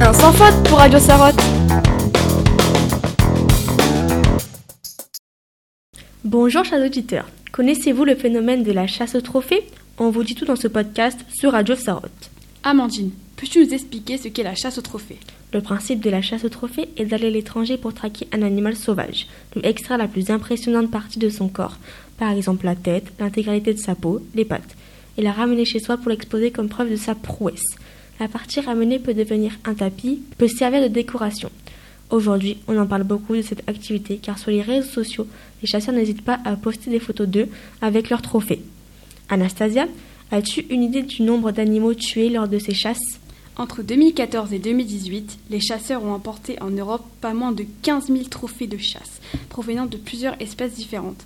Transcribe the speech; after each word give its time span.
Un 0.00 0.12
sans 0.12 0.32
faute 0.32 0.68
pour 0.68 0.78
Radio 0.78 0.98
Sarotte. 0.98 1.40
Bonjour 6.24 6.64
chers 6.64 6.84
auditeurs, 6.84 7.28
connaissez-vous 7.52 8.04
le 8.04 8.14
phénomène 8.14 8.62
de 8.62 8.72
la 8.72 8.86
chasse 8.86 9.14
au 9.14 9.20
trophée 9.20 9.64
On 9.98 10.10
vous 10.10 10.22
dit 10.22 10.34
tout 10.34 10.44
dans 10.44 10.56
ce 10.56 10.68
podcast 10.68 11.18
sur 11.28 11.52
Radio 11.52 11.74
Sarotte. 11.74 12.30
Amandine, 12.62 13.10
peux-tu 13.36 13.64
nous 13.64 13.72
expliquer 13.72 14.18
ce 14.18 14.28
qu'est 14.28 14.42
la 14.42 14.54
chasse 14.54 14.78
au 14.78 14.82
trophée 14.82 15.18
Le 15.52 15.60
principe 15.60 16.00
de 16.00 16.10
la 16.10 16.22
chasse 16.22 16.44
au 16.44 16.48
trophée 16.48 16.88
est 16.96 17.06
d'aller 17.06 17.28
à 17.28 17.30
l'étranger 17.30 17.76
pour 17.76 17.94
traquer 17.94 18.28
un 18.32 18.42
animal 18.42 18.76
sauvage, 18.76 19.26
lui 19.54 19.64
extraire 19.64 19.98
la 19.98 20.08
plus 20.08 20.30
impressionnante 20.30 20.90
partie 20.90 21.18
de 21.18 21.30
son 21.30 21.48
corps, 21.48 21.78
par 22.18 22.32
exemple 22.32 22.66
la 22.66 22.76
tête, 22.76 23.12
l'intégralité 23.18 23.72
de 23.72 23.78
sa 23.78 23.94
peau, 23.94 24.22
les 24.34 24.44
pattes, 24.44 24.76
et 25.18 25.22
la 25.22 25.32
ramener 25.32 25.64
chez 25.64 25.80
soi 25.80 25.96
pour 25.96 26.10
l'exposer 26.10 26.50
comme 26.50 26.68
preuve 26.68 26.90
de 26.90 26.96
sa 26.96 27.14
prouesse. 27.14 27.76
La 28.18 28.28
partie 28.28 28.60
ramenée 28.60 28.98
peut 28.98 29.12
devenir 29.12 29.52
un 29.64 29.74
tapis, 29.74 30.22
peut 30.38 30.48
servir 30.48 30.82
de 30.82 30.88
décoration. 30.88 31.50
Aujourd'hui, 32.10 32.58
on 32.66 32.78
en 32.78 32.86
parle 32.86 33.02
beaucoup 33.02 33.36
de 33.36 33.42
cette 33.42 33.68
activité 33.68 34.18
car 34.22 34.38
sur 34.38 34.50
les 34.50 34.62
réseaux 34.62 34.88
sociaux, 34.88 35.26
les 35.60 35.68
chasseurs 35.68 35.94
n'hésitent 35.94 36.24
pas 36.24 36.38
à 36.44 36.56
poster 36.56 36.90
des 36.90 37.00
photos 37.00 37.28
d'eux 37.28 37.48
avec 37.82 38.08
leurs 38.08 38.22
trophées. 38.22 38.62
Anastasia, 39.28 39.86
as-tu 40.30 40.64
une 40.70 40.82
idée 40.82 41.02
du 41.02 41.22
nombre 41.22 41.50
d'animaux 41.50 41.94
tués 41.94 42.30
lors 42.30 42.48
de 42.48 42.58
ces 42.58 42.74
chasses? 42.74 43.20
Entre 43.58 43.82
2014 43.82 44.52
et 44.52 44.58
2018, 44.58 45.38
les 45.50 45.60
chasseurs 45.60 46.04
ont 46.04 46.12
emporté 46.12 46.60
en 46.62 46.70
Europe 46.70 47.04
pas 47.20 47.34
moins 47.34 47.52
de 47.52 47.64
15 47.82 48.06
000 48.06 48.24
trophées 48.30 48.66
de 48.66 48.78
chasse, 48.78 49.20
provenant 49.48 49.86
de 49.86 49.96
plusieurs 49.96 50.40
espèces 50.40 50.74
différentes, 50.74 51.24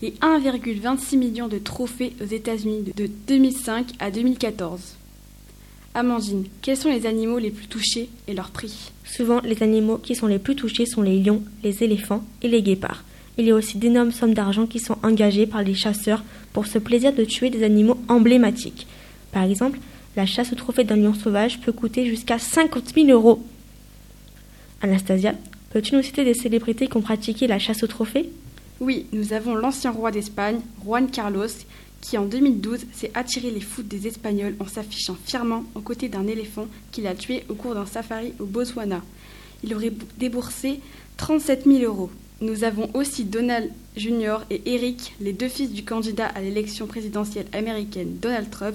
et 0.00 0.12
1,26 0.22 1.18
million 1.18 1.48
de 1.48 1.58
trophées 1.58 2.14
aux 2.20 2.26
États-Unis 2.26 2.92
de 2.96 3.10
2005 3.26 3.92
à 3.98 4.10
2014. 4.10 4.96
Amandine, 5.94 6.44
quels 6.62 6.78
sont 6.78 6.88
les 6.88 7.04
animaux 7.04 7.38
les 7.38 7.50
plus 7.50 7.66
touchés 7.66 8.08
et 8.26 8.32
leur 8.32 8.50
prix? 8.50 8.92
Souvent, 9.04 9.40
les 9.44 9.62
animaux 9.62 9.98
qui 9.98 10.14
sont 10.14 10.26
les 10.26 10.38
plus 10.38 10.56
touchés 10.56 10.86
sont 10.86 11.02
les 11.02 11.18
lions, 11.20 11.42
les 11.62 11.84
éléphants 11.84 12.24
et 12.40 12.48
les 12.48 12.62
guépards. 12.62 13.04
Il 13.36 13.44
y 13.44 13.50
a 13.50 13.54
aussi 13.54 13.76
d'énormes 13.76 14.10
sommes 14.10 14.32
d'argent 14.32 14.66
qui 14.66 14.78
sont 14.78 14.96
engagées 15.02 15.46
par 15.46 15.62
les 15.62 15.74
chasseurs 15.74 16.24
pour 16.54 16.66
ce 16.66 16.78
plaisir 16.78 17.12
de 17.12 17.24
tuer 17.24 17.50
des 17.50 17.62
animaux 17.62 17.98
emblématiques. 18.08 18.86
Par 19.32 19.42
exemple, 19.42 19.78
la 20.16 20.24
chasse 20.24 20.52
au 20.52 20.56
trophée 20.56 20.84
d'un 20.84 20.96
lion 20.96 21.12
sauvage 21.12 21.60
peut 21.60 21.72
coûter 21.72 22.06
jusqu'à 22.06 22.38
50 22.38 22.94
000 22.94 23.08
euros. 23.08 23.42
Anastasia, 24.80 25.34
peux-tu 25.70 25.94
nous 25.94 26.02
citer 26.02 26.24
des 26.24 26.34
célébrités 26.34 26.86
qui 26.86 26.96
ont 26.96 27.02
pratiqué 27.02 27.46
la 27.46 27.58
chasse 27.58 27.82
au 27.82 27.86
trophée 27.86 28.30
Oui, 28.80 29.06
nous 29.12 29.34
avons 29.34 29.54
l'ancien 29.54 29.90
roi 29.90 30.10
d'Espagne, 30.10 30.60
Juan 30.84 31.10
Carlos, 31.10 31.48
qui 32.02 32.18
en 32.18 32.26
2012 32.26 32.80
s'est 32.92 33.12
attiré 33.14 33.50
les 33.50 33.60
foudres 33.60 33.88
des 33.88 34.06
Espagnols 34.06 34.56
en 34.60 34.66
s'affichant 34.66 35.16
fièrement 35.24 35.64
aux 35.74 35.80
côtés 35.80 36.10
d'un 36.10 36.26
éléphant 36.26 36.66
qu'il 36.90 37.06
a 37.06 37.14
tué 37.14 37.44
au 37.48 37.54
cours 37.54 37.74
d'un 37.74 37.86
safari 37.86 38.34
au 38.38 38.44
Botswana. 38.44 39.02
Il 39.64 39.74
aurait 39.74 39.92
déboursé 40.18 40.80
37 41.16 41.64
000 41.64 41.84
euros. 41.84 42.10
Nous 42.40 42.64
avons 42.64 42.90
aussi 42.94 43.24
Donald 43.24 43.70
Jr. 43.96 44.38
et 44.50 44.74
Eric, 44.74 45.14
les 45.20 45.32
deux 45.32 45.48
fils 45.48 45.70
du 45.70 45.84
candidat 45.84 46.26
à 46.26 46.40
l'élection 46.40 46.88
présidentielle 46.88 47.46
américaine 47.52 48.18
Donald 48.20 48.50
Trump, 48.50 48.74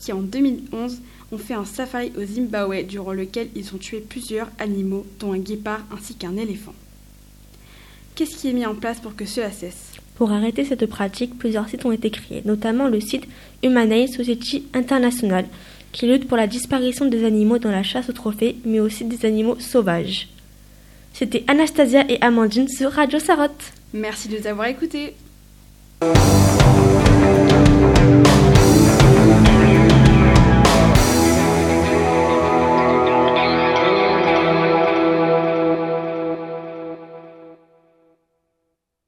qui 0.00 0.12
en 0.12 0.22
2011 0.22 0.98
ont 1.30 1.38
fait 1.38 1.54
un 1.54 1.66
safari 1.66 2.10
au 2.16 2.24
Zimbabwe 2.24 2.84
durant 2.84 3.12
lequel 3.12 3.50
ils 3.54 3.74
ont 3.74 3.78
tué 3.78 4.00
plusieurs 4.00 4.48
animaux, 4.58 5.04
dont 5.20 5.32
un 5.32 5.38
guépard 5.38 5.84
ainsi 5.92 6.14
qu'un 6.14 6.36
éléphant. 6.38 6.74
Qu'est-ce 8.14 8.36
qui 8.36 8.48
est 8.48 8.54
mis 8.54 8.66
en 8.66 8.74
place 8.74 9.00
pour 9.00 9.14
que 9.14 9.26
cela 9.26 9.50
cesse? 9.50 9.91
Pour 10.22 10.30
arrêter 10.30 10.64
cette 10.64 10.86
pratique, 10.86 11.36
plusieurs 11.36 11.68
sites 11.68 11.84
ont 11.84 11.90
été 11.90 12.08
créés, 12.08 12.42
notamment 12.44 12.86
le 12.86 13.00
site 13.00 13.26
Humane 13.64 14.06
Society 14.06 14.64
International, 14.72 15.46
qui 15.90 16.06
lutte 16.06 16.28
pour 16.28 16.36
la 16.36 16.46
disparition 16.46 17.06
des 17.06 17.24
animaux 17.24 17.58
dans 17.58 17.72
la 17.72 17.82
chasse 17.82 18.08
aux 18.08 18.12
trophées, 18.12 18.54
mais 18.64 18.78
aussi 18.78 19.04
des 19.04 19.26
animaux 19.26 19.58
sauvages. 19.58 20.28
C'était 21.12 21.42
Anastasia 21.48 22.04
et 22.08 22.22
Amandine 22.22 22.68
sur 22.68 22.92
Radio 22.92 23.18
Sarotte. 23.18 23.72
Merci 23.92 24.28
de 24.28 24.38
nous 24.38 24.46
avoir 24.46 24.68
écoutés. 24.68 25.14